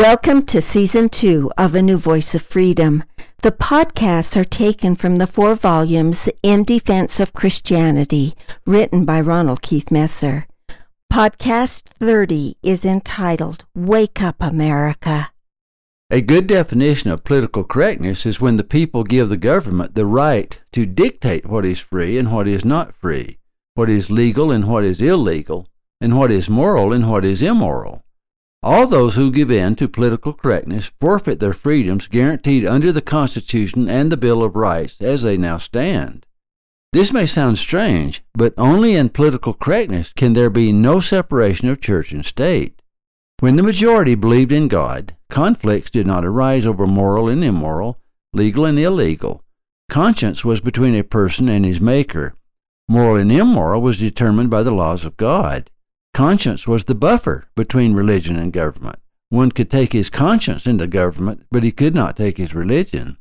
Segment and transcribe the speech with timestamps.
[0.00, 3.04] Welcome to season two of A New Voice of Freedom.
[3.42, 9.60] The podcasts are taken from the four volumes In Defense of Christianity, written by Ronald
[9.60, 10.46] Keith Messer.
[11.12, 15.32] Podcast 30 is entitled Wake Up America.
[16.08, 20.58] A good definition of political correctness is when the people give the government the right
[20.72, 23.36] to dictate what is free and what is not free,
[23.74, 25.68] what is legal and what is illegal,
[26.00, 28.02] and what is moral and what is immoral.
[28.62, 33.88] All those who give in to political correctness forfeit their freedoms guaranteed under the Constitution
[33.88, 36.26] and the Bill of Rights as they now stand.
[36.92, 41.80] This may sound strange, but only in political correctness can there be no separation of
[41.80, 42.82] church and state.
[43.38, 47.98] When the majority believed in God, conflicts did not arise over moral and immoral,
[48.34, 49.42] legal and illegal.
[49.88, 52.34] Conscience was between a person and his Maker.
[52.88, 55.70] Moral and immoral was determined by the laws of God.
[56.14, 58.98] Conscience was the buffer between religion and government.
[59.28, 63.16] One could take his conscience into government, but he could not take his religion.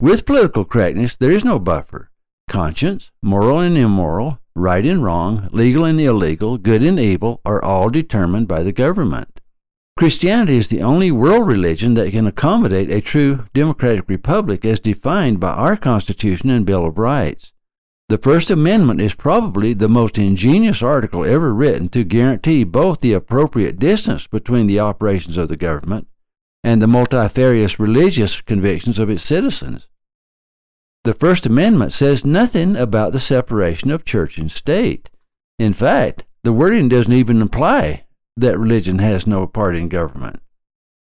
[0.00, 2.10] With political correctness, there is no buffer.
[2.46, 7.88] Conscience, moral and immoral, right and wrong, legal and illegal, good and evil are all
[7.88, 9.40] determined by the government.
[9.96, 15.40] Christianity is the only world religion that can accommodate a true democratic republic as defined
[15.40, 17.53] by our Constitution and Bill of Rights.
[18.10, 23.14] The First Amendment is probably the most ingenious article ever written to guarantee both the
[23.14, 26.06] appropriate distance between the operations of the government
[26.62, 29.88] and the multifarious religious convictions of its citizens.
[31.04, 35.08] The First Amendment says nothing about the separation of church and state.
[35.58, 38.04] In fact, the wording doesn't even imply
[38.36, 40.42] that religion has no part in government.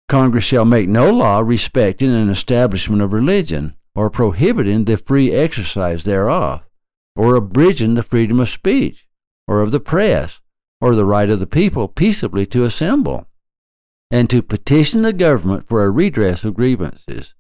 [0.08, 6.04] Congress shall make no law respecting an establishment of religion or prohibiting the free exercise
[6.04, 6.62] thereof
[7.16, 9.08] or abridging the freedom of speech,
[9.48, 10.40] or of the press,
[10.82, 13.28] or the right of the people peaceably to assemble,
[14.12, 17.34] and to petition the government for a redress of grievances.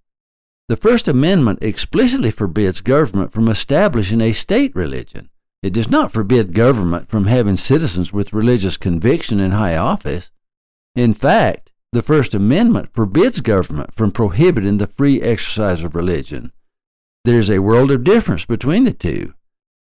[0.70, 5.30] The First Amendment explicitly forbids government from establishing a state religion.
[5.62, 10.32] It does not forbid government from having citizens with religious conviction in high office.
[10.96, 16.52] In fact, the First Amendment forbids government from prohibiting the free exercise of religion.
[17.24, 19.34] There is a world of difference between the two.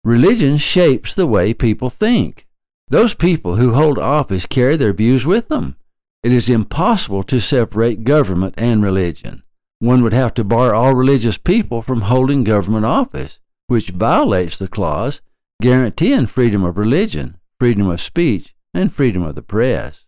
[0.04, 2.46] Religion shapes the way people think.
[2.88, 5.76] Those people who hold office carry their views with them.
[6.24, 9.44] It is impossible to separate government and religion.
[9.78, 14.68] One would have to bar all religious people from holding government office, which violates the
[14.68, 15.20] clause
[15.60, 20.06] guaranteeing freedom of religion, freedom of speech, and freedom of the press.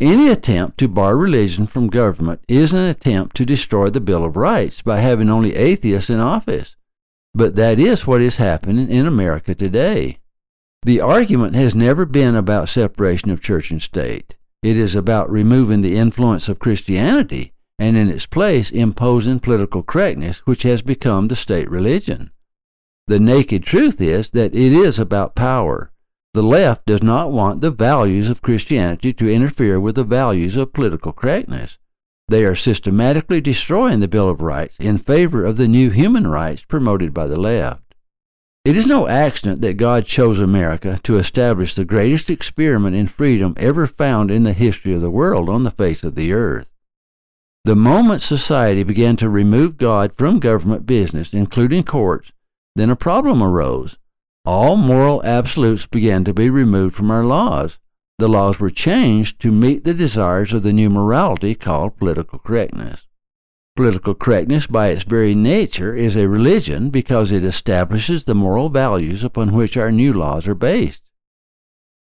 [0.00, 4.36] Any attempt to bar religion from government is an attempt to destroy the Bill of
[4.36, 6.74] Rights by having only atheists in office.
[7.34, 10.18] But that is what is happening in America today.
[10.82, 14.36] The argument has never been about separation of church and state.
[14.62, 20.38] It is about removing the influence of Christianity and in its place imposing political correctness,
[20.46, 22.30] which has become the state religion.
[23.08, 25.90] The naked truth is that it is about power.
[26.34, 30.72] The left does not want the values of Christianity to interfere with the values of
[30.72, 31.78] political correctness.
[32.28, 36.64] They are systematically destroying the Bill of Rights in favor of the new human rights
[36.64, 37.82] promoted by the left.
[38.64, 43.52] It is no accident that God chose America to establish the greatest experiment in freedom
[43.58, 46.70] ever found in the history of the world on the face of the earth.
[47.66, 52.32] The moment society began to remove God from government business, including courts,
[52.74, 53.98] then a problem arose.
[54.46, 57.78] All moral absolutes began to be removed from our laws,
[58.18, 63.06] the laws were changed to meet the desires of the new morality called political correctness.
[63.76, 69.24] Political correctness, by its very nature, is a religion because it establishes the moral values
[69.24, 71.02] upon which our new laws are based.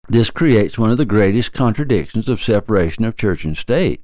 [0.09, 4.03] This creates one of the greatest contradictions of separation of church and state.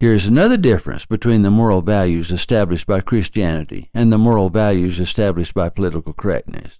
[0.00, 4.98] Here is another difference between the moral values established by Christianity and the moral values
[4.98, 6.78] established by political correctness.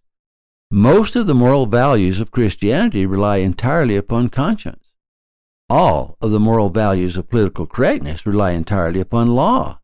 [0.74, 4.86] Most of the moral values of Christianity rely entirely upon conscience.
[5.68, 9.80] All of the moral values of political correctness rely entirely upon law.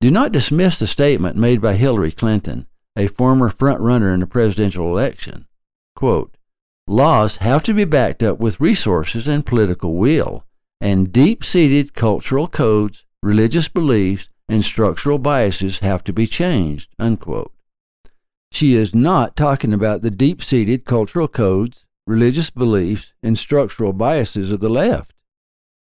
[0.00, 2.66] Do not dismiss the statement made by Hillary Clinton,
[2.96, 5.44] a former front-runner in the presidential election.
[5.94, 6.34] Quote,
[6.86, 10.46] Laws have to be backed up with resources and political will,
[10.80, 16.88] and deep-seated cultural codes, religious beliefs, and structural biases have to be changed.
[16.98, 17.52] Unquote.
[18.54, 24.52] She is not talking about the deep seated cultural codes, religious beliefs, and structural biases
[24.52, 25.12] of the left.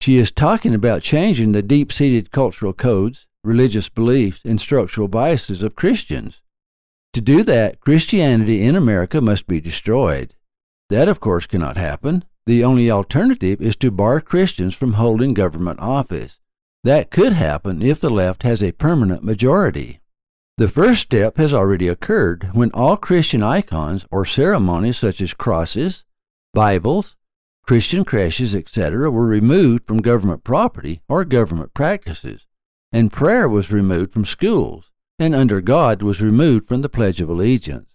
[0.00, 5.62] She is talking about changing the deep seated cultural codes, religious beliefs, and structural biases
[5.62, 6.41] of Christians.
[7.12, 10.35] To do that, Christianity in America must be destroyed.
[10.88, 12.25] That, of course, cannot happen.
[12.47, 16.41] The only alternative is to bar Christians from holding government office.
[16.85, 20.00] That could happen if the left has a permanent majority.
[20.58, 26.05] The first step has already occurred when all Christian icons or ceremonies such as crosses,
[26.55, 27.14] Bibles,
[27.67, 32.47] Christian creches, etc., were removed from government property or government practices,
[32.91, 37.29] and prayer was removed from schools, and under God was removed from the Pledge of
[37.29, 37.91] Allegiance.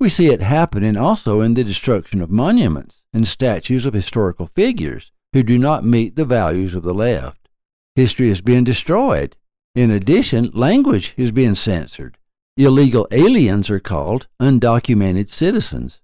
[0.00, 5.12] We see it happening also in the destruction of monuments and statues of historical figures
[5.34, 7.50] who do not meet the values of the left.
[7.96, 9.36] History is being destroyed.
[9.74, 12.18] In addition, language is being censored.
[12.58, 16.00] Illegal aliens are called undocumented citizens.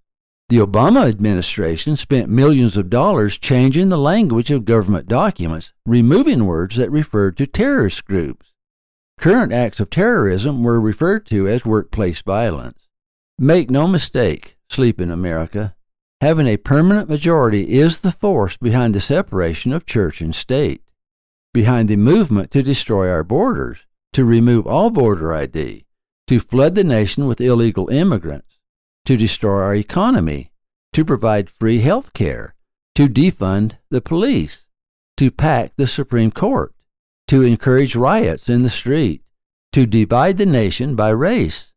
[0.49, 6.77] The Obama administration spent millions of dollars changing the language of government documents, removing words
[6.77, 8.55] that referred to terrorist groups.
[9.19, 12.89] Current acts of terrorism were referred to as workplace violence.
[13.39, 15.75] Make no mistake, sleep in America.
[16.23, 20.83] Having a permanent majority is the force behind the separation of church and state,
[21.53, 23.79] behind the movement to destroy our borders,
[24.13, 25.85] to remove all voter ID,
[26.27, 28.59] to flood the nation with illegal immigrants,
[29.05, 30.51] to destroy our economy,
[30.93, 32.55] to provide free health care,
[32.95, 34.67] to defund the police,
[35.17, 36.75] to pack the Supreme Court,
[37.29, 39.23] to encourage riots in the street,
[39.73, 41.73] to divide the nation by race,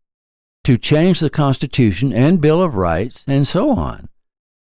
[0.64, 4.10] to change the Constitution and Bill of Rights, and so on.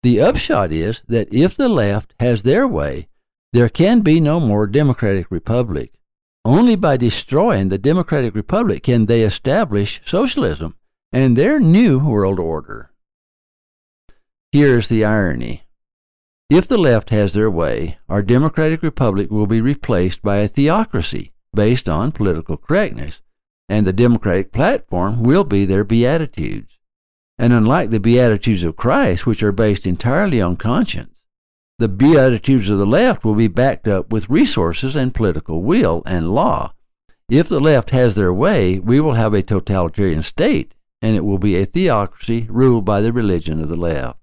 [0.02, 3.08] The upshot is that if the left has their way,
[3.54, 5.94] there can be no more democratic republic.
[6.44, 10.76] Only by destroying the democratic republic can they establish socialism
[11.14, 12.92] and their new world order.
[14.52, 15.64] Here's the irony.
[16.50, 21.32] If the left has their way, our democratic republic will be replaced by a theocracy
[21.54, 23.22] based on political correctness
[23.70, 26.78] and the Democratic platform will be their Beatitudes.
[27.38, 31.13] And unlike the Beatitudes of Christ, which are based entirely on conscience,
[31.80, 36.34] the Beatitudes of the left will be backed up with resources and political will and
[36.34, 36.74] law.
[37.30, 41.40] If the left has their way, we will have a totalitarian state, and it will
[41.40, 44.20] be a theocracy ruled by the religion of the left.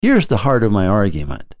[0.00, 1.54] Here's the heart of my argument.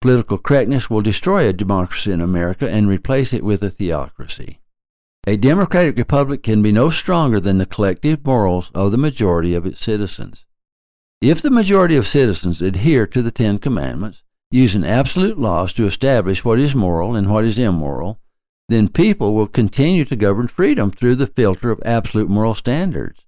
[0.00, 4.60] Political correctness will destroy a democracy in America and replace it with a theocracy.
[5.26, 9.66] A democratic republic can be no stronger than the collective morals of the majority of
[9.66, 10.44] its citizens.
[11.22, 16.44] If the majority of citizens adhere to the Ten Commandments, using absolute laws to establish
[16.44, 18.18] what is moral and what is immoral,
[18.68, 23.20] then people will continue to govern freedom through the filter of absolute moral standards.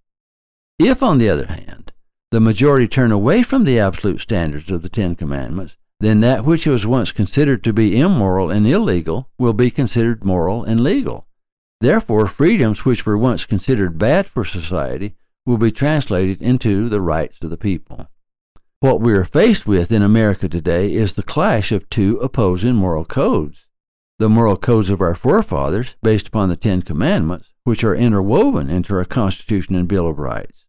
[0.76, 1.93] If, on the other hand,
[2.32, 6.67] the majority turn away from the absolute standards of the Ten Commandments, then that which
[6.67, 11.29] was once considered to be immoral and illegal will be considered moral and legal.
[11.81, 15.14] Therefore, freedoms which were once considered bad for society
[15.46, 18.09] will be translated into the rights of the people.
[18.80, 23.04] What we are faced with in America today is the clash of two opposing moral
[23.04, 23.66] codes.
[24.18, 28.95] The moral codes of our forefathers, based upon the Ten Commandments, which are interwoven into
[28.95, 30.64] our Constitution and Bill of Rights,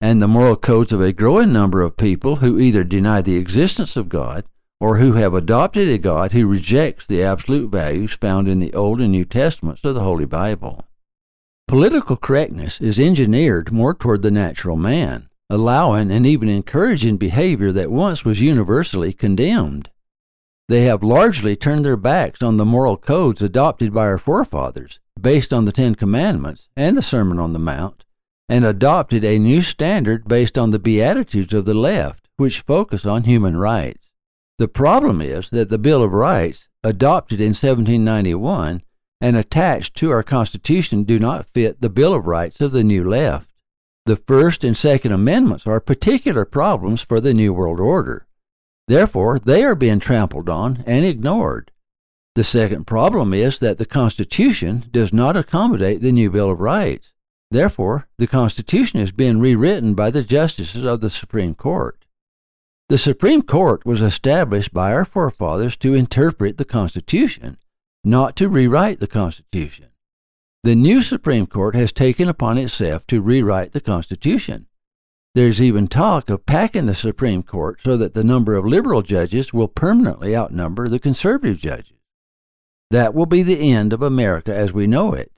[0.00, 3.96] and the moral codes of a growing number of people who either deny the existence
[3.96, 4.44] of God
[4.80, 9.00] or who have adopted a God who rejects the absolute values found in the Old
[9.00, 10.84] and New Testaments of the Holy Bible.
[11.70, 17.92] Political correctness is engineered more toward the natural man, allowing and even encouraging behavior that
[17.92, 19.88] once was universally condemned.
[20.68, 25.52] They have largely turned their backs on the moral codes adopted by our forefathers, based
[25.52, 28.04] on the Ten Commandments and the Sermon on the Mount,
[28.48, 33.22] and adopted a new standard based on the Beatitudes of the left, which focus on
[33.22, 34.08] human rights.
[34.58, 38.82] The problem is that the Bill of Rights, adopted in 1791
[39.20, 43.08] and attached to our Constitution, do not fit the Bill of Rights of the New
[43.08, 43.48] Left.
[44.06, 48.26] The First and Second Amendments are particular problems for the New World Order.
[48.88, 51.70] Therefore, they are being trampled on and ignored.
[52.34, 57.12] The second problem is that the Constitution does not accommodate the new Bill of Rights.
[57.50, 62.04] Therefore, the Constitution is being rewritten by the justices of the Supreme Court.
[62.88, 67.58] The Supreme Court was established by our forefathers to interpret the Constitution,
[68.04, 69.86] not to rewrite the Constitution.
[70.62, 74.66] The new Supreme Court has taken upon itself to rewrite the Constitution.
[75.34, 79.52] There's even talk of packing the Supreme Court so that the number of liberal judges
[79.52, 81.96] will permanently outnumber the conservative judges.
[82.90, 85.30] That will be the end of America as we know it.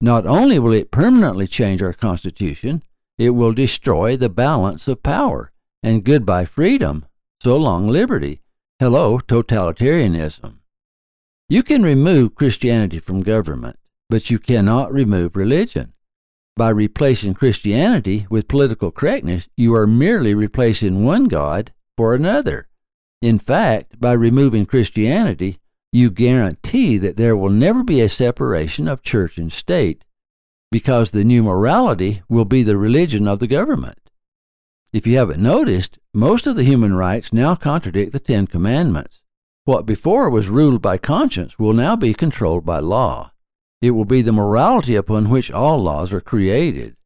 [0.00, 2.82] Not only will it permanently change our Constitution,
[3.18, 5.52] it will destroy the balance of power
[5.82, 7.04] and goodbye freedom.
[7.42, 8.42] So long liberty.
[8.78, 10.61] Hello totalitarianism.
[11.52, 13.78] You can remove Christianity from government,
[14.08, 15.92] but you cannot remove religion.
[16.56, 22.68] By replacing Christianity with political correctness, you are merely replacing one God for another.
[23.20, 25.58] In fact, by removing Christianity,
[25.92, 30.04] you guarantee that there will never be a separation of church and state,
[30.70, 33.98] because the new morality will be the religion of the government.
[34.90, 39.18] If you haven't noticed, most of the human rights now contradict the Ten Commandments.
[39.64, 43.30] What before was ruled by conscience will now be controlled by law.
[43.80, 46.96] It will be the morality upon which all laws are created.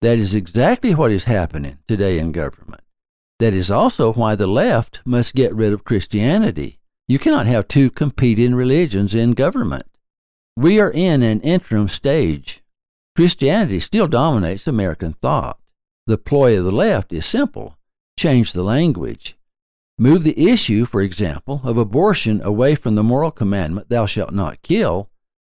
[0.00, 2.82] That is exactly what is happening today in government.
[3.38, 6.78] That is also why the left must get rid of Christianity.
[7.06, 9.84] You cannot have two competing religions in government.
[10.56, 12.62] We are in an interim stage.
[13.14, 15.58] Christianity still dominates American thought.
[16.06, 17.76] The ploy of the left is simple
[18.16, 19.36] change the language.
[20.00, 24.62] Move the issue, for example, of abortion away from the moral commandment, thou shalt not
[24.62, 25.10] kill,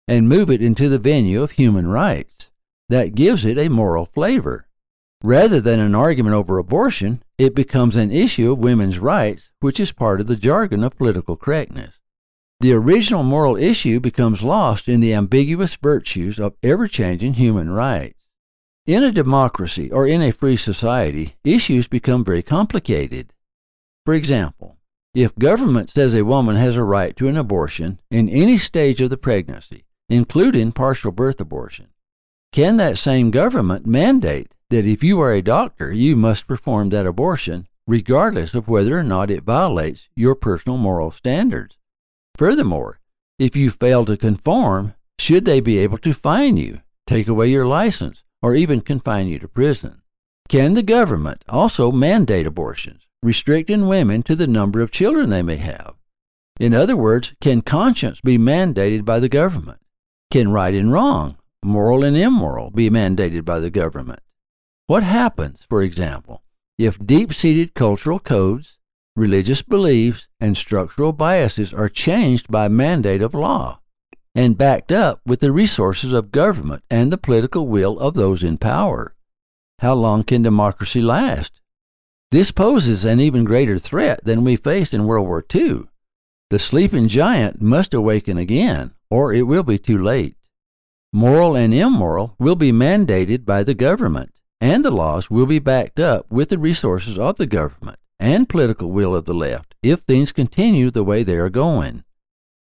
[0.08, 2.52] and move it into the venue of human rights.
[2.88, 4.68] That gives it a moral flavor.
[5.24, 9.92] Rather than an argument over abortion, it becomes an issue of women's rights, which is
[9.92, 11.96] part of the jargon of political correctness.
[12.60, 18.22] The original moral issue becomes lost in the ambiguous virtues of ever changing human rights.
[18.86, 23.32] In a democracy or in a free society, issues become very complicated.
[24.06, 24.78] For example,
[25.16, 29.10] if government says a woman has a right to an abortion in any stage of
[29.10, 31.88] the pregnancy, including partial birth abortion,
[32.52, 37.08] can that same government mandate that if you are a doctor, you must perform that
[37.08, 41.78] abortion, regardless of whether or not it violates your personal moral standards?
[42.38, 43.00] Furthermore,
[43.40, 47.66] if you fail to conform, should they be able to fine you, take away your
[47.66, 50.02] license, or even confine you to prison.
[50.48, 55.58] Can the government also mandate abortions, restricting women to the number of children they may
[55.58, 55.96] have?
[56.60, 59.80] In other words, can conscience be mandated by the government?
[60.32, 64.20] Can right and wrong, moral and immoral, be mandated by the government?
[64.88, 66.44] What happens, for example,
[66.78, 68.78] if deep seated cultural codes,
[69.16, 73.80] religious beliefs, and structural biases are changed by mandate of law?
[74.36, 78.58] and backed up with the resources of government and the political will of those in
[78.58, 79.16] power.
[79.80, 81.62] How long can democracy last?
[82.36, 85.84] This poses an even greater threat than we faced in World War II.
[86.50, 90.36] The sleeping giant must awaken again, or it will be too late.
[91.14, 95.98] Moral and immoral will be mandated by the government, and the laws will be backed
[95.98, 100.34] up with the resources of the government and political will of the left if things
[100.34, 102.04] continue the way they are going.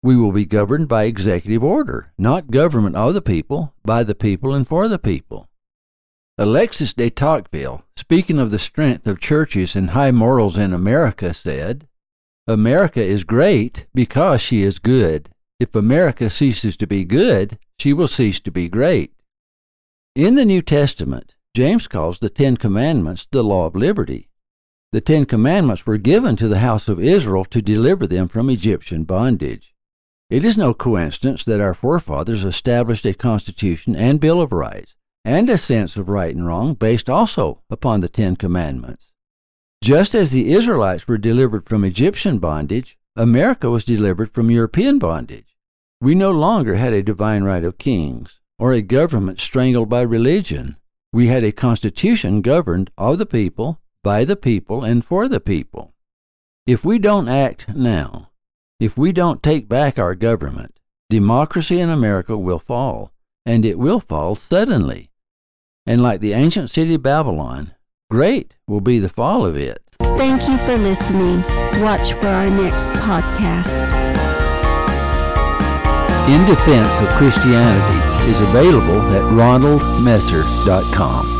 [0.02, 4.52] We will be governed by executive order, not government of the people, by the people,
[4.52, 5.46] and for the people.
[6.38, 11.86] Alexis de Tocqueville, speaking of the strength of churches and high morals in America, said,
[12.46, 15.28] America is great because she is good.
[15.60, 19.12] If America ceases to be good, she will cease to be great.
[20.14, 24.28] In the New Testament, James calls the Ten Commandments the law of liberty.
[24.92, 29.04] The Ten Commandments were given to the house of Israel to deliver them from Egyptian
[29.04, 29.74] bondage.
[30.28, 35.48] It is no coincidence that our forefathers established a Constitution and Bill of Rights, and
[35.50, 39.12] a sense of right and wrong based also upon the Ten Commandments.
[39.82, 45.56] Just as the Israelites were delivered from Egyptian bondage, America was delivered from European bondage.
[46.00, 50.76] We no longer had a divine right of kings, or a government strangled by religion.
[51.12, 55.94] We had a constitution governed of the people, by the people, and for the people.
[56.66, 58.30] If we don't act now,
[58.78, 60.78] if we don't take back our government,
[61.10, 63.12] democracy in America will fall,
[63.44, 65.09] and it will fall suddenly.
[65.86, 67.72] And like the ancient city of Babylon,
[68.10, 69.78] great will be the fall of it.
[70.00, 71.42] Thank you for listening.
[71.82, 73.82] Watch for our next podcast.
[76.28, 77.98] In Defense of Christianity
[78.30, 81.39] is available at ronaldmesser.com.